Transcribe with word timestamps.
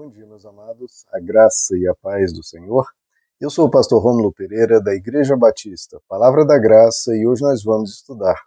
Bom 0.00 0.10
dia, 0.10 0.24
meus 0.26 0.46
amados, 0.46 1.04
a 1.12 1.18
graça 1.18 1.76
e 1.76 1.84
a 1.88 1.92
paz 1.92 2.32
do 2.32 2.40
Senhor. 2.40 2.86
Eu 3.40 3.50
sou 3.50 3.66
o 3.66 3.70
pastor 3.70 4.00
Rômulo 4.00 4.32
Pereira, 4.32 4.80
da 4.80 4.94
Igreja 4.94 5.36
Batista, 5.36 6.00
Palavra 6.06 6.46
da 6.46 6.56
Graça, 6.56 7.16
e 7.16 7.26
hoje 7.26 7.42
nós 7.42 7.64
vamos 7.64 7.94
estudar 7.94 8.40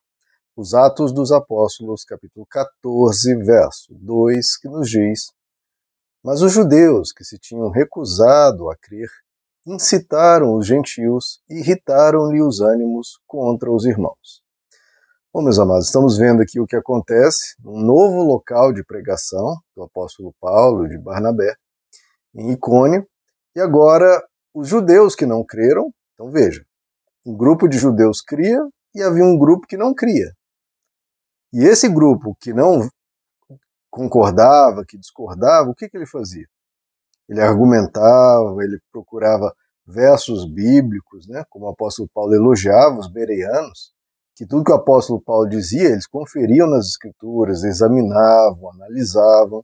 os 0.56 0.74
Atos 0.74 1.12
dos 1.12 1.30
Apóstolos, 1.30 2.06
capítulo 2.06 2.48
14, 2.50 3.36
verso 3.44 3.94
2, 3.96 4.58
que 4.60 4.70
nos 4.70 4.90
diz: 4.90 5.34
Mas 6.24 6.42
os 6.42 6.54
judeus 6.54 7.12
que 7.12 7.26
se 7.26 7.38
tinham 7.38 7.70
recusado 7.70 8.70
a 8.70 8.78
crer 8.78 9.10
incitaram 9.68 10.56
os 10.56 10.66
gentios 10.66 11.42
e 11.50 11.56
irritaram-lhe 11.56 12.42
os 12.42 12.62
ânimos 12.62 13.20
contra 13.28 13.70
os 13.70 13.84
irmãos. 13.84 14.42
Bom, 15.34 15.42
meus 15.42 15.58
amados, 15.58 15.86
estamos 15.86 16.18
vendo 16.18 16.42
aqui 16.42 16.60
o 16.60 16.68
que 16.68 16.76
acontece 16.76 17.56
num 17.64 17.80
novo 17.80 18.22
local 18.22 18.74
de 18.74 18.84
pregação 18.84 19.56
do 19.74 19.84
apóstolo 19.84 20.36
Paulo, 20.42 20.90
de 20.90 20.98
Barnabé, 20.98 21.56
em 22.36 22.52
Icônio, 22.52 23.08
e 23.56 23.62
agora 23.62 24.22
os 24.54 24.68
judeus 24.68 25.16
que 25.16 25.26
não 25.26 25.42
creram, 25.42 25.90
então 26.14 26.30
veja, 26.30 26.62
um 27.26 27.34
grupo 27.34 27.70
de 27.70 27.78
judeus 27.78 28.20
cria 28.22 28.60
e 28.94 29.02
havia 29.02 29.24
um 29.24 29.40
grupo 29.40 29.66
que 29.66 29.78
não 29.78 29.96
cria. 29.96 30.34
E 31.54 31.64
esse 31.64 31.88
grupo 31.88 32.36
que 32.38 32.52
não 32.52 32.90
concordava, 33.90 34.84
que 34.86 34.98
discordava, 34.98 35.70
o 35.70 35.74
que, 35.74 35.88
que 35.88 35.96
ele 35.96 36.08
fazia? 36.08 36.46
Ele 37.30 37.40
argumentava, 37.40 38.62
ele 38.62 38.82
procurava 38.92 39.56
versos 39.88 40.46
bíblicos, 40.46 41.26
né, 41.26 41.46
como 41.50 41.68
o 41.68 41.70
apóstolo 41.70 42.10
Paulo 42.14 42.36
elogiava 42.36 43.00
os 43.00 43.10
bereanos, 43.10 43.94
que 44.42 44.48
tudo 44.48 44.64
que 44.64 44.72
o 44.72 44.76
apóstolo 44.76 45.22
Paulo 45.22 45.48
dizia, 45.48 45.90
eles 45.90 46.08
conferiam 46.08 46.68
nas 46.68 46.88
escrituras, 46.88 47.64
examinavam, 47.64 48.72
analisavam. 48.72 49.64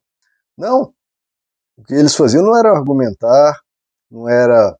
Não. 0.55 0.93
O 1.75 1.83
que 1.83 1.95
eles 1.95 2.13
faziam 2.13 2.43
não 2.43 2.55
era 2.55 2.69
argumentar, 2.69 3.59
não 4.07 4.29
era 4.29 4.77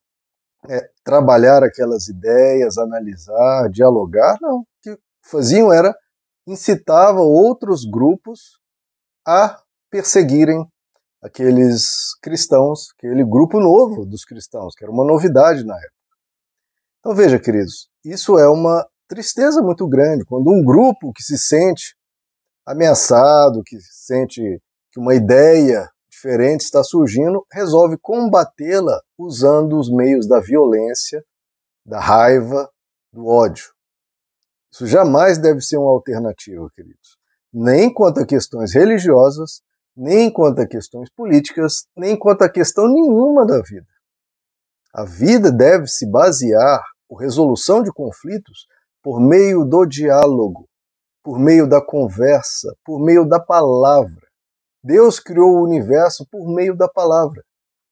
é, 0.69 0.87
trabalhar 1.03 1.63
aquelas 1.63 2.07
ideias, 2.07 2.77
analisar, 2.77 3.71
dialogar, 3.71 4.37
não. 4.39 4.59
O 4.59 4.65
que 4.83 4.99
faziam 5.23 5.73
era 5.73 5.97
incitava 6.45 7.21
outros 7.21 7.83
grupos 7.83 8.59
a 9.25 9.59
perseguirem 9.89 10.63
aqueles 11.23 12.13
cristãos, 12.21 12.89
aquele 12.95 13.25
grupo 13.25 13.59
novo 13.59 14.05
dos 14.05 14.23
cristãos, 14.23 14.75
que 14.75 14.83
era 14.83 14.93
uma 14.93 15.03
novidade 15.03 15.65
na 15.65 15.75
época. 15.75 15.91
Então 16.99 17.15
veja, 17.15 17.39
queridos, 17.39 17.89
isso 18.05 18.37
é 18.37 18.47
uma 18.47 18.87
tristeza 19.07 19.61
muito 19.61 19.87
grande 19.87 20.25
quando 20.25 20.51
um 20.51 20.63
grupo 20.63 21.13
que 21.13 21.23
se 21.23 21.37
sente 21.37 21.95
ameaçado, 22.65 23.63
que 23.63 23.77
sente 23.81 24.61
que 24.91 24.99
uma 24.99 25.15
ideia 25.15 25.89
diferente 26.09 26.61
está 26.61 26.83
surgindo, 26.83 27.45
resolve 27.51 27.97
combatê-la 27.97 29.01
usando 29.17 29.79
os 29.79 29.89
meios 29.89 30.27
da 30.27 30.39
violência, 30.39 31.23
da 31.85 31.99
raiva, 31.99 32.69
do 33.13 33.25
ódio. 33.25 33.71
Isso 34.71 34.85
jamais 34.85 35.37
deve 35.37 35.61
ser 35.61 35.77
uma 35.77 35.89
alternativa, 35.89 36.69
queridos. 36.75 37.17
Nem 37.53 37.93
quanto 37.93 38.19
a 38.19 38.25
questões 38.25 38.73
religiosas, 38.73 39.61
nem 39.95 40.31
quanto 40.31 40.61
a 40.61 40.67
questões 40.67 41.09
políticas, 41.09 41.87
nem 41.95 42.17
quanto 42.17 42.43
a 42.43 42.49
questão 42.49 42.87
nenhuma 42.87 43.45
da 43.45 43.61
vida. 43.61 43.87
A 44.93 45.05
vida 45.05 45.51
deve 45.51 45.87
se 45.87 46.05
basear 46.05 46.83
por 47.07 47.17
resolução 47.17 47.81
de 47.81 47.91
conflitos 47.91 48.67
por 49.07 49.21
meio 49.21 49.63
do 49.63 49.85
diálogo, 49.85 50.67
por 51.23 51.39
meio 51.39 51.65
da 51.65 51.79
conversa, 51.81 52.75
por 52.83 52.99
meio 52.99 53.23
da 53.23 53.39
palavra. 53.39 54.27
Deus 54.83 55.17
criou 55.17 55.51
o 55.51 55.63
universo 55.63 56.27
por 56.29 56.45
meio 56.53 56.75
da 56.75 56.89
palavra. 56.89 57.41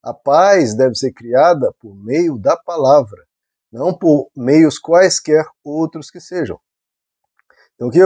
A 0.04 0.14
paz 0.14 0.76
deve 0.76 0.94
ser 0.94 1.14
criada 1.14 1.74
por 1.80 1.96
meio 1.96 2.38
da 2.38 2.58
palavra, 2.58 3.24
não 3.72 3.98
por 3.98 4.30
meios 4.36 4.78
quaisquer 4.78 5.46
outros 5.64 6.12
que 6.12 6.20
sejam. 6.20 6.60
Então 7.76 7.88
aqui 7.88 8.00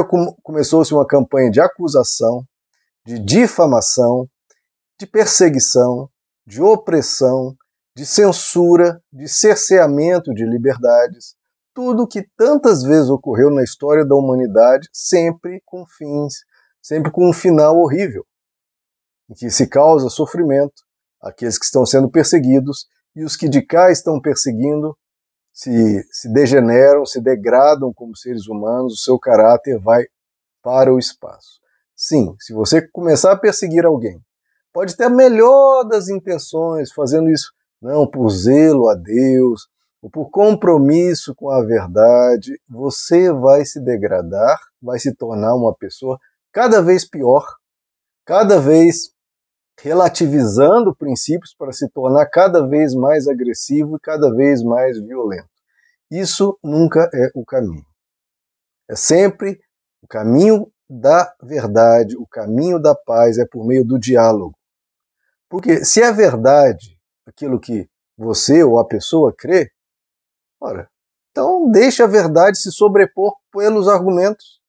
começou-se 0.44 0.94
uma 0.94 1.08
campanha 1.08 1.50
de 1.50 1.60
acusação, 1.60 2.46
de 3.04 3.18
difamação, 3.18 4.30
de 5.00 5.08
perseguição, 5.08 6.08
de 6.46 6.62
opressão, 6.62 7.56
de 7.98 8.06
censura, 8.06 9.02
de 9.12 9.28
cerceamento 9.28 10.32
de 10.32 10.46
liberdades, 10.46 11.39
tudo 11.74 12.08
que 12.08 12.28
tantas 12.38 12.84
vezes 12.84 13.10
ocorreu 13.10 13.50
na 13.50 13.64
história 13.64 14.06
da 14.06 14.16
humanidade, 14.16 14.88
sempre 14.92 15.62
com 15.66 15.86
fins, 15.86 16.34
sempre 16.82 17.12
com 17.12 17.30
um 17.30 17.34
final 17.34 17.78
horrível, 17.78 18.26
em 19.30 19.34
que 19.34 19.50
se 19.50 19.68
causa 19.68 20.10
sofrimento 20.10 20.84
àqueles 21.22 21.58
que 21.58 21.66
estão 21.66 21.86
sendo 21.86 22.10
perseguidos 22.10 22.88
e 23.16 23.24
os 23.24 23.36
que 23.36 23.50
de 23.50 23.62
cá 23.62 23.92
estão 23.92 24.20
perseguindo 24.20 24.98
se, 25.54 26.04
se 26.12 26.32
degeneram, 26.32 27.06
se 27.06 27.20
degradam 27.22 27.94
como 27.94 28.16
seres 28.16 28.48
humanos, 28.48 28.94
o 28.94 29.04
seu 29.04 29.20
caráter 29.20 29.78
vai 29.80 30.06
para 30.62 30.94
o 30.94 31.00
espaço. 31.00 31.60
Sim, 31.96 32.34
se 32.40 32.54
você 32.54 32.88
começar 32.88 33.34
a 33.34 33.38
perseguir 33.38 33.86
alguém, 33.86 34.22
pode 34.72 34.96
ter 34.96 35.06
a 35.06 35.10
melhor 35.10 35.84
das 35.84 36.08
intenções, 36.08 36.92
fazendo 36.94 37.30
isso 37.30 37.52
não 37.82 38.10
por 38.10 38.30
zelo 38.30 38.88
a 38.90 38.96
Deus, 38.96 39.68
ou 40.02 40.10
por 40.10 40.30
compromisso 40.30 41.36
com 41.36 41.50
a 41.50 41.64
verdade, 41.64 42.60
você 42.68 43.32
vai 43.32 43.66
se 43.66 43.80
degradar, 43.82 44.60
vai 44.82 44.98
se 44.98 45.14
tornar 45.14 45.56
uma 45.56 45.76
pessoa 45.76 46.18
cada 46.52 46.82
vez 46.82 47.08
pior, 47.08 47.46
cada 48.26 48.60
vez 48.60 49.14
relativizando 49.82 50.96
princípios 50.96 51.54
para 51.54 51.72
se 51.72 51.90
tornar 51.90 52.26
cada 52.28 52.66
vez 52.68 52.94
mais 52.94 53.28
agressivo 53.28 53.98
e 53.98 54.00
cada 54.00 54.34
vez 54.34 54.62
mais 54.64 55.00
violento. 55.00 55.50
Isso 56.12 56.58
nunca 56.64 57.10
é 57.14 57.30
o 57.36 57.46
caminho. 57.46 57.86
É 58.90 58.96
sempre 58.96 59.60
o 60.02 60.08
caminho 60.08 60.72
da 60.90 61.34
verdade, 61.42 62.18
o 62.18 62.26
caminho 62.26 62.80
da 62.80 62.96
paz 62.96 63.38
é 63.38 63.46
por 63.46 63.66
meio 63.66 63.86
do 63.86 64.00
diálogo. 64.00 64.58
Porque 65.48 65.86
se 65.86 66.02
é 66.02 66.12
verdade 66.12 66.98
aquilo 67.26 67.60
que 67.60 67.88
você 68.18 68.64
ou 68.64 68.80
a 68.80 68.86
pessoa 68.86 69.34
crê, 69.36 69.72
Ora, 70.60 70.90
então 71.32 71.72
deixe 71.72 72.04
a 72.04 72.08
verdade 72.08 72.60
se 72.60 72.72
sobrepor 72.72 73.34
pelos 73.52 73.88
argumentos. 73.88 74.60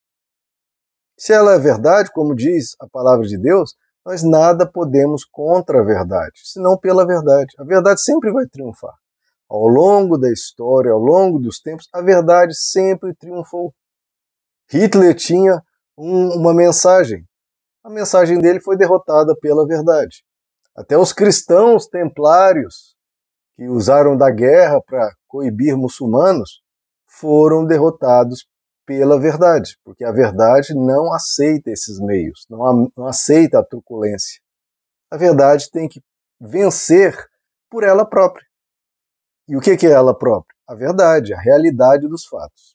Se 1.19 1.33
ela 1.33 1.55
é 1.55 1.59
verdade, 1.59 2.11
como 2.12 2.34
diz 2.34 2.77
a 2.81 2.89
palavra 2.89 3.27
de 3.27 3.37
Deus, 3.37 3.75
nós 4.05 4.23
nada 4.23 4.67
podemos 4.67 5.25
contra 5.25 5.81
a 5.81 5.84
verdade, 5.84 6.41
senão 6.45 6.78
pela 6.78 7.06
verdade. 7.06 7.55
A 7.59 7.65
verdade 7.65 8.01
sempre 8.03 8.33
vai 8.33 8.47
triunfar. 8.47 8.95
Ao 9.49 9.67
longo 9.67 10.17
da 10.17 10.31
história, 10.31 10.93
ao 10.93 10.99
longo 10.99 11.39
dos 11.39 11.61
tempos, 11.61 11.89
a 11.93 12.01
verdade 12.01 12.55
sempre 12.55 13.15
triunfou. 13.15 13.75
Hitler 14.71 15.15
tinha 15.15 15.61
um, 15.99 16.39
uma 16.39 16.55
mensagem. 16.55 17.27
A 17.83 17.91
mensagem 17.91 18.39
dele 18.39 18.61
foi 18.61 18.77
derrotada 18.77 19.37
pela 19.41 19.67
verdade. 19.67 20.25
Até 20.75 20.97
os 20.97 21.12
cristãos 21.12 21.87
templários 21.87 22.95
que 23.60 23.69
usaram 23.69 24.16
da 24.16 24.31
guerra 24.31 24.81
para 24.81 25.15
coibir 25.28 25.76
muçulmanos 25.76 26.62
foram 27.06 27.66
derrotados 27.66 28.48
pela 28.87 29.21
verdade, 29.21 29.76
porque 29.84 30.03
a 30.03 30.10
verdade 30.10 30.72
não 30.75 31.12
aceita 31.12 31.71
esses 31.71 32.00
meios, 32.00 32.47
não, 32.48 32.91
não 32.97 33.06
aceita 33.06 33.59
a 33.59 33.62
truculência. 33.62 34.41
A 35.10 35.19
verdade 35.19 35.71
tem 35.71 35.87
que 35.87 36.03
vencer 36.41 37.15
por 37.69 37.84
ela 37.84 38.09
própria. 38.09 38.47
E 39.47 39.54
o 39.54 39.60
que 39.60 39.72
é 39.87 39.91
ela 39.91 40.19
própria? 40.19 40.56
A 40.66 40.75
verdade, 40.75 41.34
a 41.34 41.38
realidade 41.38 42.09
dos 42.09 42.25
fatos. 42.25 42.75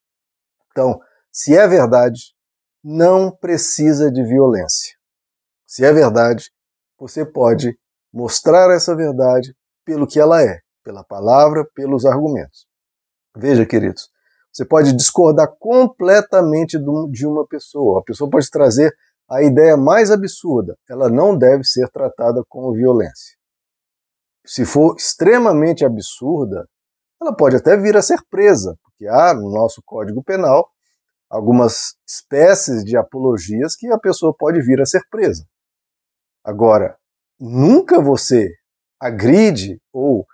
Então, 0.70 1.00
se 1.32 1.58
é 1.58 1.68
verdade, 1.68 2.36
não 2.84 3.32
precisa 3.32 4.12
de 4.12 4.24
violência. 4.24 4.96
Se 5.66 5.84
é 5.84 5.92
verdade, 5.92 6.52
você 6.96 7.26
pode 7.26 7.76
mostrar 8.14 8.72
essa 8.72 8.96
verdade 8.96 9.52
pelo 9.84 10.06
que 10.06 10.20
ela 10.20 10.44
é, 10.44 10.64
pela 10.86 11.04
palavra, 11.04 11.68
pelos 11.74 12.06
argumentos. 12.06 12.68
Veja, 13.36 13.66
queridos, 13.66 14.10
você 14.54 14.64
pode 14.64 14.94
discordar 14.94 15.54
completamente 15.60 16.78
de 17.12 17.26
uma 17.28 17.46
pessoa. 17.46 18.00
A 18.00 18.04
pessoa 18.04 18.30
pode 18.30 18.50
trazer 18.50 18.96
a 19.30 19.42
ideia 19.42 19.76
mais 19.76 20.12
absurda. 20.12 20.78
Ela 20.88 21.10
não 21.10 21.36
deve 21.36 21.64
ser 21.64 21.90
tratada 21.90 22.44
como 22.48 22.74
violência. 22.74 23.36
Se 24.46 24.64
for 24.64 24.96
extremamente 24.96 25.84
absurda, 25.84 26.70
ela 27.20 27.36
pode 27.36 27.56
até 27.56 27.76
vir 27.76 27.98
a 27.98 28.02
ser 28.02 28.20
presa, 28.30 28.78
porque 28.84 29.08
há 29.08 29.34
no 29.34 29.52
nosso 29.52 29.82
Código 29.84 30.24
Penal 30.24 30.70
algumas 31.28 31.96
espécies 32.08 32.86
de 32.86 32.96
apologias 32.96 33.76
que 33.76 33.92
a 33.92 33.98
pessoa 33.98 34.34
pode 34.38 34.62
vir 34.62 34.80
a 34.80 34.86
ser 34.86 35.02
presa. 35.10 35.44
Agora, 36.44 36.96
nunca 37.40 38.00
você 38.00 38.54
agride 39.00 39.82
ou 39.92 40.26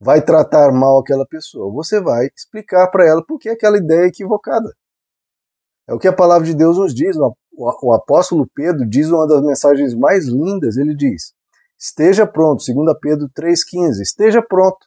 vai 0.00 0.22
tratar 0.22 0.72
mal 0.72 0.98
aquela 0.98 1.26
pessoa. 1.26 1.72
Você 1.72 2.00
vai 2.00 2.28
explicar 2.36 2.88
para 2.88 3.06
ela 3.06 3.24
por 3.24 3.38
que 3.38 3.48
aquela 3.48 3.78
ideia 3.78 4.04
é 4.04 4.08
equivocada. 4.08 4.72
É 5.88 5.94
o 5.94 5.98
que 5.98 6.08
a 6.08 6.12
palavra 6.12 6.46
de 6.46 6.54
Deus 6.54 6.78
nos 6.78 6.94
diz. 6.94 7.16
O 7.52 7.92
apóstolo 7.92 8.48
Pedro 8.54 8.88
diz 8.88 9.08
uma 9.08 9.26
das 9.26 9.42
mensagens 9.42 9.94
mais 9.94 10.26
lindas. 10.26 10.76
Ele 10.76 10.94
diz: 10.94 11.32
Esteja 11.78 12.26
pronto, 12.26 12.64
2 12.64 12.98
Pedro 13.00 13.28
3,15. 13.30 14.00
Esteja 14.00 14.42
pronto 14.42 14.86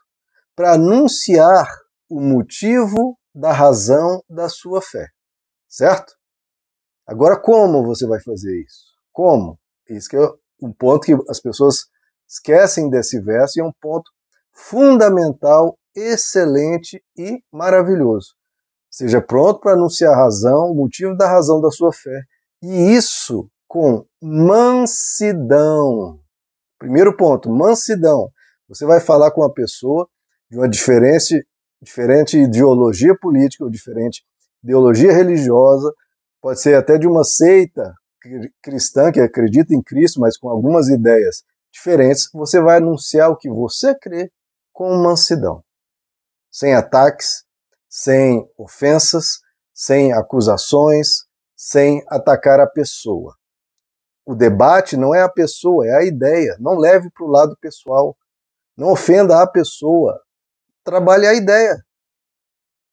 para 0.55 0.73
anunciar 0.73 1.67
o 2.09 2.19
motivo 2.19 3.17
da 3.33 3.53
razão 3.53 4.21
da 4.29 4.49
sua 4.49 4.81
fé. 4.81 5.07
Certo? 5.67 6.13
Agora, 7.07 7.39
como 7.39 7.83
você 7.83 8.05
vai 8.05 8.19
fazer 8.21 8.61
isso? 8.61 8.85
Como? 9.11 9.57
Isso 9.89 10.09
que 10.09 10.17
é 10.17 10.29
um 10.61 10.73
ponto 10.73 11.05
que 11.05 11.15
as 11.29 11.39
pessoas 11.39 11.87
esquecem 12.27 12.89
desse 12.89 13.19
verso 13.21 13.57
e 13.57 13.61
é 13.61 13.65
um 13.65 13.71
ponto 13.79 14.11
fundamental, 14.59 15.77
excelente 15.95 17.01
e 17.17 17.41
maravilhoso. 17.51 18.35
Seja 18.91 19.21
pronto 19.21 19.59
para 19.61 19.73
anunciar 19.73 20.13
a 20.13 20.17
razão, 20.17 20.71
o 20.71 20.75
motivo 20.75 21.15
da 21.15 21.27
razão 21.27 21.61
da 21.61 21.71
sua 21.71 21.93
fé. 21.93 22.23
E 22.61 22.93
isso 22.95 23.49
com 23.67 24.05
mansidão. 24.21 26.19
Primeiro 26.77 27.15
ponto, 27.15 27.49
mansidão. 27.49 28.29
Você 28.67 28.85
vai 28.85 28.99
falar 28.99 29.31
com 29.31 29.41
uma 29.41 29.53
pessoa 29.53 30.07
de 30.49 30.57
uma 30.57 30.67
diferente, 30.67 31.45
diferente 31.81 32.37
ideologia 32.37 33.15
política 33.17 33.63
ou 33.63 33.69
diferente 33.69 34.23
ideologia 34.63 35.13
religiosa, 35.13 35.93
pode 36.41 36.61
ser 36.61 36.75
até 36.75 36.97
de 36.97 37.07
uma 37.07 37.23
seita 37.23 37.93
cristã 38.61 39.11
que 39.11 39.21
acredita 39.21 39.73
em 39.73 39.81
Cristo, 39.81 40.19
mas 40.19 40.37
com 40.37 40.49
algumas 40.49 40.89
ideias 40.89 41.43
diferentes, 41.71 42.29
você 42.33 42.59
vai 42.59 42.77
anunciar 42.77 43.29
o 43.29 43.37
que 43.37 43.49
você 43.49 43.97
crê 43.97 44.29
com 44.79 44.95
mansidão, 44.95 45.61
sem 46.49 46.73
ataques, 46.73 47.43
sem 47.89 48.49
ofensas, 48.57 49.41
sem 49.73 50.13
acusações, 50.13 51.25
sem 51.53 52.01
atacar 52.07 52.61
a 52.61 52.65
pessoa. 52.65 53.35
O 54.25 54.33
debate 54.33 54.95
não 54.95 55.13
é 55.13 55.21
a 55.21 55.27
pessoa, 55.27 55.85
é 55.85 55.97
a 55.97 56.05
ideia. 56.05 56.55
Não 56.61 56.77
leve 56.77 57.09
para 57.11 57.25
o 57.25 57.29
lado 57.29 57.57
pessoal. 57.59 58.15
Não 58.77 58.93
ofenda 58.93 59.41
a 59.41 59.47
pessoa. 59.47 60.17
Trabalhe 60.81 61.27
a 61.27 61.33
ideia. 61.33 61.75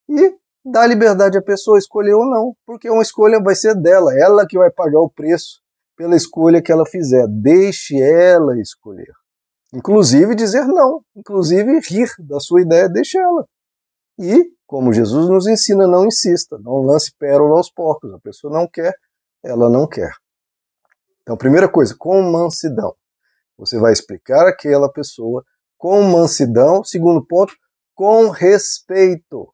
E 0.08 0.36
dá 0.64 0.84
liberdade 0.84 1.38
à 1.38 1.42
pessoa 1.42 1.78
escolher 1.78 2.14
ou 2.14 2.26
não, 2.26 2.56
porque 2.66 2.90
uma 2.90 3.02
escolha 3.02 3.40
vai 3.40 3.54
ser 3.54 3.80
dela, 3.80 4.12
ela 4.18 4.44
que 4.44 4.58
vai 4.58 4.72
pagar 4.72 4.98
o 4.98 5.10
preço 5.10 5.62
pela 5.96 6.16
escolha 6.16 6.60
que 6.60 6.72
ela 6.72 6.84
fizer. 6.84 7.28
Deixe 7.28 7.96
ela 8.02 8.58
escolher. 8.58 9.14
Inclusive 9.76 10.34
dizer 10.34 10.64
não, 10.64 11.04
inclusive 11.14 11.80
rir 11.80 12.10
da 12.20 12.40
sua 12.40 12.62
ideia, 12.62 12.88
deixe 12.88 13.18
ela. 13.18 13.46
E, 14.18 14.50
como 14.66 14.90
Jesus 14.90 15.28
nos 15.28 15.46
ensina, 15.46 15.86
não 15.86 16.06
insista, 16.06 16.58
não 16.58 16.80
lance 16.80 17.12
pérola 17.18 17.58
aos 17.58 17.70
porcos. 17.70 18.10
A 18.14 18.18
pessoa 18.18 18.50
não 18.50 18.66
quer, 18.66 18.94
ela 19.44 19.68
não 19.68 19.86
quer. 19.86 20.10
Então, 21.20 21.36
primeira 21.36 21.68
coisa, 21.68 21.94
com 21.94 22.22
mansidão. 22.22 22.94
Você 23.58 23.78
vai 23.78 23.92
explicar 23.92 24.46
aquela 24.46 24.90
pessoa 24.90 25.44
com 25.76 26.02
mansidão. 26.04 26.82
Segundo 26.82 27.22
ponto, 27.26 27.54
com 27.94 28.30
respeito. 28.30 29.52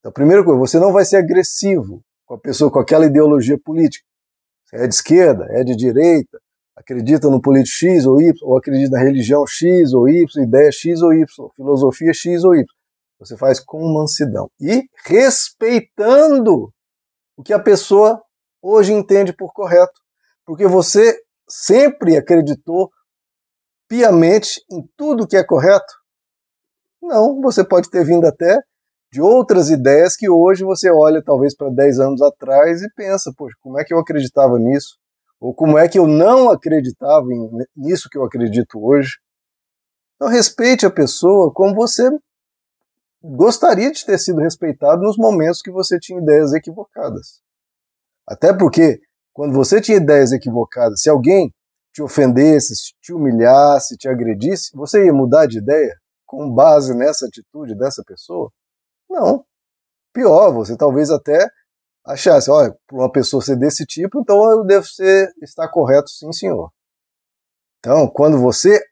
Então, 0.00 0.10
primeira 0.10 0.42
coisa, 0.42 0.58
você 0.58 0.80
não 0.80 0.92
vai 0.92 1.04
ser 1.04 1.18
agressivo 1.18 2.02
com 2.26 2.34
a 2.34 2.40
pessoa 2.40 2.72
com 2.72 2.80
aquela 2.80 3.06
ideologia 3.06 3.56
política. 3.56 4.04
é 4.72 4.88
de 4.88 4.94
esquerda, 4.94 5.46
é 5.50 5.62
de 5.62 5.76
direita, 5.76 6.40
acredita 6.78 7.28
no 7.28 7.40
político 7.40 7.76
X 7.76 8.06
ou 8.06 8.20
Y, 8.20 8.32
ou 8.42 8.56
acredita 8.56 8.92
na 8.92 9.02
religião 9.02 9.46
X 9.46 9.92
ou 9.92 10.08
Y, 10.08 10.42
ideia 10.42 10.70
X 10.70 11.02
ou 11.02 11.12
Y, 11.12 11.26
filosofia 11.54 12.12
X 12.12 12.44
ou 12.44 12.54
Y. 12.54 12.64
Você 13.18 13.36
faz 13.36 13.58
com 13.58 13.92
mansidão 13.92 14.48
e 14.60 14.84
respeitando 15.04 16.72
o 17.36 17.42
que 17.42 17.52
a 17.52 17.58
pessoa 17.58 18.22
hoje 18.62 18.92
entende 18.92 19.32
por 19.32 19.52
correto 19.52 20.00
porque 20.46 20.66
você 20.66 21.14
sempre 21.48 22.16
acreditou 22.16 22.90
piamente 23.88 24.62
em 24.70 24.82
tudo 24.96 25.26
que 25.26 25.36
é 25.36 25.44
correto? 25.44 25.92
Não, 27.02 27.40
você 27.40 27.64
pode 27.64 27.90
ter 27.90 28.04
vindo 28.04 28.26
até 28.26 28.58
de 29.10 29.20
outras 29.20 29.70
ideias 29.70 30.14
que 30.14 30.28
hoje 30.28 30.64
você 30.64 30.90
olha 30.90 31.22
talvez 31.22 31.56
para 31.56 31.70
10 31.70 31.98
anos 31.98 32.22
atrás 32.22 32.82
e 32.82 32.92
pensa, 32.94 33.32
poxa, 33.36 33.56
como 33.60 33.80
é 33.80 33.84
que 33.84 33.92
eu 33.92 33.98
acreditava 33.98 34.58
nisso? 34.58 34.98
Ou 35.40 35.54
como 35.54 35.78
é 35.78 35.88
que 35.88 35.98
eu 35.98 36.06
não 36.06 36.50
acreditava 36.50 37.26
nisso 37.76 38.08
que 38.10 38.18
eu 38.18 38.24
acredito 38.24 38.78
hoje? 38.84 39.18
Então 40.16 40.28
respeite 40.28 40.84
a 40.84 40.90
pessoa 40.90 41.52
como 41.52 41.74
você 41.74 42.10
gostaria 43.22 43.90
de 43.92 44.04
ter 44.04 44.18
sido 44.18 44.40
respeitado 44.40 45.02
nos 45.02 45.16
momentos 45.16 45.62
que 45.62 45.70
você 45.70 45.98
tinha 45.98 46.20
ideias 46.20 46.52
equivocadas. 46.52 47.40
Até 48.26 48.52
porque 48.52 49.00
quando 49.32 49.54
você 49.54 49.80
tinha 49.80 49.98
ideias 49.98 50.32
equivocadas, 50.32 51.00
se 51.00 51.08
alguém 51.08 51.54
te 51.92 52.02
ofendesse, 52.02 52.74
te 53.00 53.12
humilhasse, 53.12 53.96
te 53.96 54.08
agredisse, 54.08 54.70
você 54.74 55.06
ia 55.06 55.12
mudar 55.12 55.46
de 55.46 55.58
ideia 55.58 55.96
com 56.26 56.52
base 56.52 56.94
nessa 56.94 57.26
atitude 57.26 57.76
dessa 57.76 58.02
pessoa? 58.04 58.52
Não. 59.08 59.44
Pior, 60.12 60.52
você 60.52 60.76
talvez 60.76 61.10
até 61.10 61.48
achasse, 62.08 62.50
olha, 62.50 62.74
uma 62.90 63.10
pessoa 63.12 63.42
ser 63.42 63.56
desse 63.56 63.84
tipo, 63.84 64.20
então 64.20 64.36
eu 64.50 64.64
devo 64.64 64.86
ser, 64.86 65.30
estar 65.42 65.68
correto, 65.68 66.08
sim, 66.08 66.32
senhor. 66.32 66.72
Então, 67.78 68.08
quando 68.08 68.38
você 68.38 68.82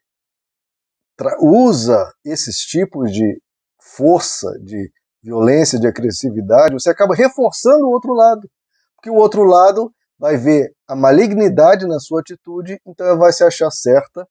usa 1.41 2.11
esses 2.23 2.57
tipos 2.57 3.11
de 3.11 3.41
força, 3.81 4.51
de 4.61 4.91
violência, 5.21 5.79
de 5.79 5.87
agressividade, 5.87 6.73
você 6.73 6.89
acaba 6.89 7.15
reforçando 7.15 7.85
o 7.85 7.91
outro 7.91 8.13
lado. 8.13 8.47
Porque 8.95 9.09
o 9.09 9.15
outro 9.15 9.43
lado 9.43 9.91
vai 10.17 10.37
ver 10.37 10.73
a 10.87 10.95
malignidade 10.95 11.87
na 11.87 11.99
sua 11.99 12.21
atitude, 12.21 12.79
então 12.85 13.05
ela 13.05 13.17
vai 13.17 13.33
se 13.33 13.43
achar 13.43 13.71
certa, 13.71 14.27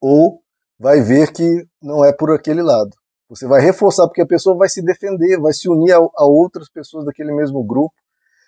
ou 0.00 0.42
vai 0.78 1.00
ver 1.00 1.32
que 1.32 1.66
não 1.82 2.04
é 2.04 2.12
por 2.12 2.30
aquele 2.32 2.62
lado. 2.62 2.90
Você 3.28 3.46
vai 3.46 3.60
reforçar, 3.60 4.06
porque 4.06 4.22
a 4.22 4.26
pessoa 4.26 4.56
vai 4.56 4.68
se 4.68 4.82
defender, 4.82 5.38
vai 5.38 5.52
se 5.52 5.68
unir 5.68 5.92
a, 5.92 5.98
a 5.98 6.26
outras 6.26 6.68
pessoas 6.70 7.04
daquele 7.04 7.32
mesmo 7.32 7.62
grupo. 7.62 7.94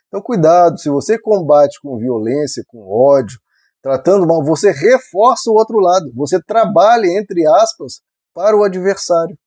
Então, 0.08 0.22
cuidado, 0.22 0.78
se 0.78 0.88
você 0.88 1.18
combate 1.18 1.78
com 1.80 1.98
violência, 1.98 2.64
com 2.66 2.88
ódio, 2.88 3.38
tratando 3.82 4.26
mal, 4.26 4.42
você 4.42 4.72
reforça 4.72 5.50
o 5.50 5.54
outro 5.54 5.78
lado. 5.78 6.10
Você 6.14 6.42
trabalha, 6.42 7.06
entre 7.06 7.46
aspas, 7.46 8.00
para 8.34 8.56
o 8.56 8.64
adversário. 8.64 9.38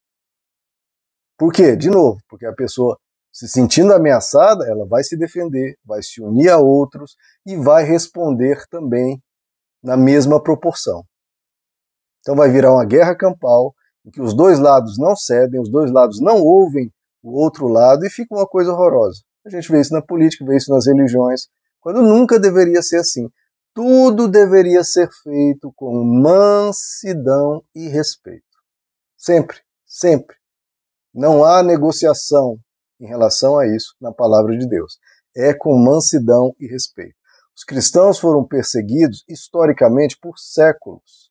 Por 1.36 1.52
quê? 1.52 1.76
De 1.76 1.90
novo, 1.90 2.18
porque 2.28 2.46
a 2.46 2.52
pessoa 2.52 2.96
se 3.32 3.48
sentindo 3.48 3.92
ameaçada, 3.92 4.64
ela 4.64 4.86
vai 4.86 5.02
se 5.02 5.16
defender, 5.16 5.76
vai 5.84 6.00
se 6.00 6.22
unir 6.22 6.48
a 6.50 6.58
outros 6.58 7.16
e 7.44 7.56
vai 7.56 7.82
responder 7.82 8.64
também 8.70 9.20
na 9.82 9.96
mesma 9.96 10.40
proporção. 10.40 11.04
Então 12.20 12.36
vai 12.36 12.48
virar 12.48 12.72
uma 12.72 12.84
guerra 12.84 13.16
campal 13.16 13.74
em 14.04 14.10
que 14.10 14.20
os 14.20 14.34
dois 14.34 14.58
lados 14.58 14.98
não 14.98 15.16
cedem, 15.16 15.60
os 15.60 15.70
dois 15.70 15.90
lados 15.90 16.20
não 16.20 16.42
ouvem 16.42 16.92
o 17.22 17.40
outro 17.40 17.66
lado 17.66 18.04
e 18.04 18.10
fica 18.10 18.34
uma 18.34 18.46
coisa 18.46 18.72
horrorosa. 18.72 19.22
A 19.46 19.50
gente 19.50 19.70
vê 19.70 19.80
isso 19.80 19.92
na 19.92 20.02
política, 20.02 20.44
vê 20.44 20.56
isso 20.56 20.70
nas 20.70 20.86
religiões, 20.86 21.48
quando 21.80 22.02
nunca 22.02 22.38
deveria 22.38 22.82
ser 22.82 22.98
assim. 22.98 23.28
Tudo 23.74 24.28
deveria 24.28 24.84
ser 24.84 25.08
feito 25.22 25.72
com 25.74 26.04
mansidão 26.04 27.62
e 27.74 27.88
respeito. 27.88 28.44
Sempre, 29.16 29.58
sempre. 29.84 30.36
Não 31.12 31.44
há 31.44 31.62
negociação, 31.62 32.58
em 33.00 33.06
relação 33.06 33.58
a 33.58 33.66
isso 33.66 33.94
na 34.00 34.12
palavra 34.12 34.56
de 34.56 34.66
Deus. 34.68 34.98
É 35.36 35.52
com 35.52 35.76
mansidão 35.76 36.54
e 36.60 36.66
respeito. 36.66 37.16
Os 37.56 37.64
cristãos 37.64 38.18
foram 38.18 38.44
perseguidos 38.44 39.24
historicamente 39.28 40.18
por 40.20 40.38
séculos. 40.38 41.30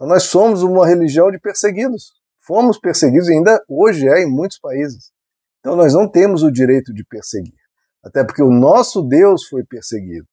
Então 0.00 0.08
nós 0.08 0.22
somos 0.22 0.62
uma 0.62 0.86
religião 0.86 1.30
de 1.30 1.38
perseguidos. 1.38 2.14
Fomos 2.40 2.78
perseguidos 2.78 3.28
e 3.28 3.34
ainda 3.34 3.62
hoje 3.68 4.08
é 4.08 4.22
em 4.22 4.26
muitos 4.26 4.58
países. 4.58 5.12
Então 5.58 5.76
nós 5.76 5.92
não 5.92 6.10
temos 6.10 6.42
o 6.42 6.50
direito 6.50 6.94
de 6.94 7.04
perseguir. 7.04 7.60
Até 8.02 8.24
porque 8.24 8.42
o 8.42 8.50
nosso 8.50 9.02
Deus 9.02 9.46
foi 9.46 9.62
perseguido. 9.62 10.26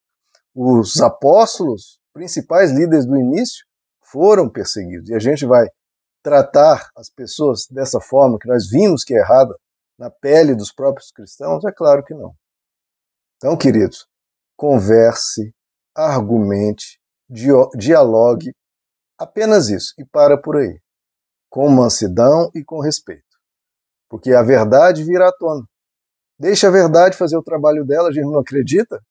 Os 0.56 1.02
apóstolos, 1.02 2.00
principais 2.14 2.72
líderes 2.72 3.06
do 3.06 3.18
início, 3.18 3.66
foram 4.10 4.50
perseguidos. 4.50 5.10
E 5.10 5.14
a 5.14 5.20
gente 5.20 5.46
vai 5.46 5.68
tratar 6.24 6.90
as 6.96 7.10
pessoas 7.10 7.68
dessa 7.70 8.00
forma 8.00 8.40
que 8.40 8.48
nós 8.48 8.70
vimos 8.70 9.04
que 9.04 9.14
é 9.14 9.18
errada, 9.18 9.54
na 10.00 10.10
pele 10.10 10.56
dos 10.56 10.72
próprios 10.72 11.12
cristãos? 11.12 11.66
É 11.66 11.74
claro 11.74 12.06
que 12.06 12.14
não. 12.14 12.34
Então, 13.36 13.58
queridos, 13.58 14.08
converse, 14.56 15.54
argumente, 15.94 17.02
dialogue, 17.78 18.54
apenas 19.18 19.70
isso, 19.70 19.94
e 19.98 20.06
para 20.06 20.38
por 20.38 20.58
aí, 20.58 20.80
com 21.50 21.70
mansidão 21.70 22.50
e 22.54 22.64
com 22.64 22.80
respeito. 22.80 23.24
Porque 24.10 24.34
a 24.34 24.44
verdade 24.44 25.04
virá 25.04 25.30
à 25.30 25.32
tona. 25.32 25.66
Deixa 26.40 26.68
a 26.68 26.72
verdade 26.72 27.18
fazer 27.18 27.38
o 27.38 27.44
trabalho 27.44 27.86
dela, 27.86 28.10
a 28.10 28.12
gente 28.12 28.26
não 28.26 28.40
acredita 28.40 29.02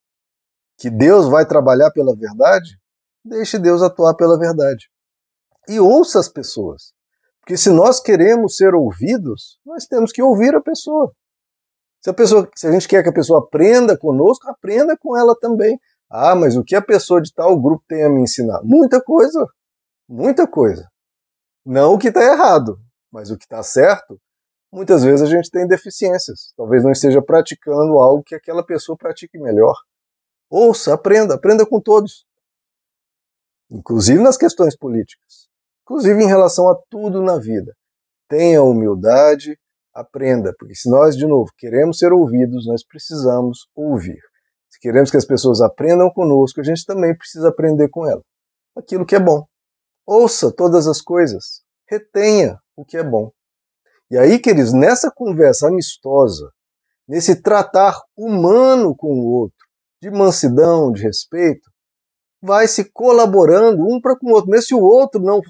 que 0.79 0.91
Deus 0.91 1.29
vai 1.29 1.47
trabalhar 1.47 1.91
pela 1.91 2.15
verdade? 2.15 2.79
Deixe 3.25 3.59
Deus 3.59 3.83
atuar 3.83 4.15
pela 4.15 4.39
verdade. 4.39 4.89
E 5.69 5.81
ouça 5.81 6.21
as 6.21 6.29
pessoas. 6.29 6.93
Porque 7.41 7.57
se 7.57 7.71
nós 7.71 8.01
queremos 8.01 8.57
ser 8.57 8.75
ouvidos, 8.75 9.59
nós 9.65 9.87
temos 9.87 10.13
que 10.13 10.23
ouvir 10.23 10.55
a 10.55 10.61
pessoa. 10.61 11.13
Se 12.03 12.11
a, 12.11 12.15
pessoa, 12.15 12.49
se 12.55 12.67
a 12.67 12.73
gente 12.73 12.87
quer 12.87 13.03
que 13.03 13.09
a 13.09 13.15
pessoa 13.15 13.41
aprenda 13.41 13.97
conosco, 13.97 14.49
aprenda 14.49 14.97
com 14.97 15.17
ela 15.17 15.35
também. 15.41 15.79
Ah, 16.11 16.37
mas 16.37 16.57
o 16.57 16.63
que 16.63 16.77
a 16.77 16.83
pessoa 16.83 17.21
de 17.21 17.33
tal 17.33 17.61
grupo 17.61 17.83
tem 17.89 18.05
a 18.05 18.09
me 18.09 18.21
ensinar? 18.21 18.61
Muita 18.63 19.03
coisa. 19.03 19.45
Muita 20.09 20.47
coisa. 20.47 20.87
Não 21.65 21.95
o 21.95 21.99
que 21.99 22.09
está 22.09 22.23
errado, 22.23 22.79
mas 23.11 23.31
o 23.31 23.37
que 23.37 23.45
está 23.45 23.63
certo, 23.63 24.21
muitas 24.73 25.03
vezes 25.03 25.23
a 25.23 25.27
gente 25.27 25.51
tem 25.51 25.67
deficiências. 25.67 26.53
Talvez 26.57 26.85
não 26.85 26.93
esteja 26.93 27.21
praticando 27.23 27.99
algo 27.99 28.23
que 28.23 28.35
aquela 28.35 28.65
pessoa 28.65 28.97
pratique 28.97 29.39
melhor. 29.39 29.75
Ouça, 30.49 30.95
aprenda, 30.95 31.35
aprenda 31.35 31.67
com 31.67 31.81
todos. 31.81 32.25
Inclusive 33.71 34.23
nas 34.23 34.37
questões 34.37 34.77
políticas. 34.77 35.49
Inclusive 35.83 36.23
em 36.23 36.27
relação 36.27 36.69
a 36.69 36.77
tudo 36.89 37.21
na 37.23 37.39
vida. 37.39 37.75
Tenha 38.29 38.63
humildade, 38.63 39.59
aprenda, 39.93 40.53
porque 40.59 40.75
se 40.75 40.91
nós, 40.91 41.17
de 41.17 41.27
novo, 41.27 41.51
queremos 41.57 41.99
ser 41.99 42.13
ouvidos, 42.13 42.67
nós 42.67 42.85
precisamos 42.85 43.69
ouvir. 43.75 44.21
Se 44.69 44.79
queremos 44.79 45.11
que 45.11 45.17
as 45.17 45.25
pessoas 45.25 45.61
aprendam 45.61 46.11
conosco, 46.11 46.61
a 46.61 46.65
gente 46.65 46.85
também 46.85 47.17
precisa 47.17 47.49
aprender 47.49 47.89
com 47.89 48.07
elas. 48.07 48.25
Aquilo 48.77 49.07
que 49.07 49.17
é 49.17 49.21
bom. 49.21 49.47
Ouça 50.07 50.53
todas 50.53 50.87
as 50.87 51.03
coisas, 51.03 51.63
retenha 51.89 52.61
o 52.77 52.85
que 52.85 52.97
é 52.97 53.03
bom. 53.03 53.33
E 54.09 54.17
aí, 54.17 54.39
queridos, 54.39 54.73
nessa 54.73 55.11
conversa 55.11 55.67
amistosa, 55.67 56.53
nesse 57.09 57.43
tratar 57.43 58.01
humano 58.17 58.95
com 58.95 59.09
o 59.09 59.27
outro, 59.27 59.67
de 60.01 60.11
mansidão, 60.11 60.93
de 60.93 61.03
respeito, 61.03 61.69
vai 62.41 62.69
se 62.69 62.85
colaborando 62.85 63.83
um 63.83 64.01
para 64.01 64.17
com 64.17 64.29
o 64.29 64.35
outro. 64.35 64.51
Mesmo 64.51 64.67
se 64.67 64.75
o 64.75 64.81
outro 64.81 65.21
não 65.21 65.41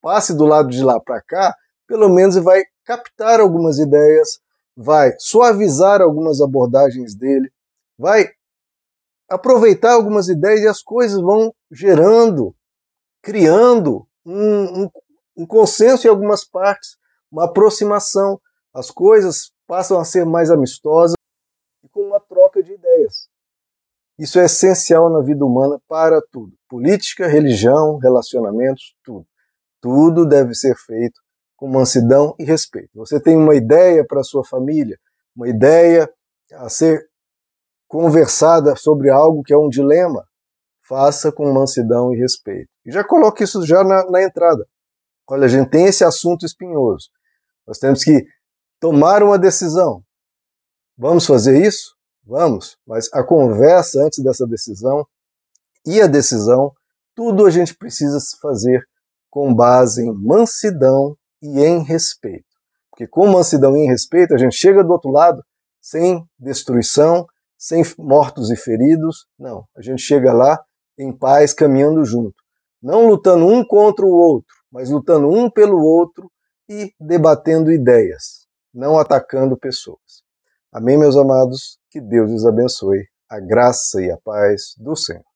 passe 0.00 0.34
do 0.36 0.44
lado 0.44 0.68
de 0.68 0.84
lá 0.84 1.00
para 1.00 1.20
cá, 1.20 1.52
pelo 1.88 2.08
menos 2.08 2.36
vai 2.36 2.62
captar 2.84 3.40
algumas 3.40 3.78
ideias, 3.78 4.38
vai 4.76 5.12
suavizar 5.18 6.00
algumas 6.00 6.40
abordagens 6.40 7.16
dele, 7.16 7.50
vai 7.98 8.28
aproveitar 9.28 9.94
algumas 9.94 10.28
ideias 10.28 10.60
e 10.60 10.68
as 10.68 10.80
coisas 10.80 11.20
vão 11.20 11.52
gerando, 11.72 12.54
criando 13.26 14.06
um, 14.24 14.84
um, 14.84 14.90
um 15.38 15.44
consenso 15.44 16.06
em 16.06 16.10
algumas 16.10 16.44
partes, 16.44 16.96
uma 17.28 17.46
aproximação. 17.46 18.40
As 18.72 18.88
coisas 18.88 19.50
passam 19.66 19.98
a 19.98 20.04
ser 20.04 20.24
mais 20.24 20.48
amistosas 20.48 21.16
e 21.82 21.88
com 21.88 22.02
uma 22.02 22.20
troca 22.20 22.62
de 22.62 22.72
ideias. 22.72 23.28
Isso 24.16 24.38
é 24.38 24.44
essencial 24.44 25.10
na 25.10 25.22
vida 25.22 25.44
humana 25.44 25.80
para 25.88 26.22
tudo: 26.30 26.52
política, 26.68 27.26
religião, 27.26 27.98
relacionamentos, 27.98 28.94
tudo. 29.02 29.26
Tudo 29.80 30.24
deve 30.24 30.54
ser 30.54 30.76
feito 30.76 31.20
com 31.56 31.66
mansidão 31.66 32.32
e 32.38 32.44
respeito. 32.44 32.90
Você 32.94 33.20
tem 33.20 33.36
uma 33.36 33.56
ideia 33.56 34.06
para 34.06 34.22
sua 34.22 34.44
família, 34.44 34.96
uma 35.34 35.48
ideia 35.48 36.08
a 36.52 36.68
ser 36.68 37.08
conversada 37.88 38.76
sobre 38.76 39.10
algo 39.10 39.42
que 39.42 39.52
é 39.52 39.58
um 39.58 39.68
dilema, 39.68 40.24
faça 40.88 41.32
com 41.32 41.52
mansidão 41.52 42.12
e 42.12 42.16
respeito. 42.16 42.68
E 42.84 42.92
já 42.92 43.04
coloque 43.04 43.44
isso 43.44 43.64
já 43.66 43.82
na, 43.82 44.08
na 44.10 44.22
entrada. 44.22 44.66
Olha, 45.28 45.46
a 45.46 45.48
gente 45.48 45.70
tem 45.70 45.86
esse 45.86 46.04
assunto 46.04 46.46
espinhoso. 46.46 47.08
Nós 47.66 47.78
temos 47.78 48.04
que 48.04 48.24
tomar 48.80 49.22
uma 49.22 49.38
decisão. 49.38 50.02
Vamos 50.96 51.26
fazer 51.26 51.60
isso? 51.66 51.96
Vamos, 52.24 52.76
mas 52.86 53.08
a 53.12 53.22
conversa 53.22 54.02
antes 54.02 54.22
dessa 54.22 54.46
decisão 54.46 55.06
e 55.86 56.00
a 56.00 56.08
decisão, 56.08 56.72
tudo 57.14 57.46
a 57.46 57.50
gente 57.50 57.76
precisa 57.76 58.18
fazer 58.40 58.82
com 59.30 59.54
base 59.54 60.02
em 60.02 60.12
mansidão 60.12 61.16
e 61.40 61.60
em 61.60 61.84
respeito. 61.84 62.44
Porque 62.90 63.06
com 63.06 63.28
mansidão 63.28 63.76
e 63.76 63.80
em 63.80 63.86
respeito, 63.86 64.34
a 64.34 64.38
gente 64.38 64.56
chega 64.56 64.82
do 64.82 64.92
outro 64.92 65.10
lado 65.10 65.40
sem 65.80 66.24
destruição, 66.38 67.26
sem 67.56 67.82
mortos 67.98 68.50
e 68.50 68.56
feridos. 68.56 69.26
Não, 69.38 69.64
a 69.76 69.82
gente 69.82 70.02
chega 70.02 70.32
lá 70.32 70.58
em 70.98 71.12
paz, 71.12 71.52
caminhando 71.52 72.04
junto. 72.04 72.34
Não 72.82 73.08
lutando 73.08 73.46
um 73.46 73.64
contra 73.64 74.06
o 74.06 74.10
outro, 74.10 74.54
mas 74.70 74.90
lutando 74.90 75.28
um 75.28 75.50
pelo 75.50 75.78
outro 75.82 76.30
e 76.68 76.92
debatendo 77.00 77.70
ideias, 77.72 78.46
não 78.72 78.98
atacando 78.98 79.56
pessoas. 79.56 80.22
Amém, 80.72 80.98
meus 80.98 81.16
amados? 81.16 81.78
Que 81.90 82.00
Deus 82.00 82.30
os 82.30 82.46
abençoe. 82.46 83.04
A 83.28 83.40
graça 83.40 84.00
e 84.00 84.10
a 84.10 84.16
paz 84.18 84.74
do 84.78 84.94
Senhor. 84.94 85.26